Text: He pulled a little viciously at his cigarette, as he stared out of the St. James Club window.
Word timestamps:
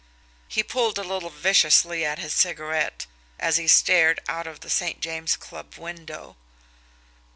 He 0.47 0.63
pulled 0.63 0.97
a 0.97 1.03
little 1.03 1.29
viciously 1.29 2.03
at 2.03 2.17
his 2.17 2.33
cigarette, 2.33 3.05
as 3.39 3.57
he 3.57 3.67
stared 3.67 4.19
out 4.27 4.47
of 4.47 4.61
the 4.61 4.69
St. 4.71 4.99
James 4.99 5.37
Club 5.37 5.75
window. 5.77 6.35